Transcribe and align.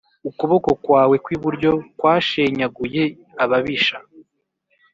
Ukuboko 0.29 0.69
kwawe 0.83 1.15
kw’iburyo 1.23 1.71
kwashenjaguye 1.99 3.03
ababisha 3.43 3.97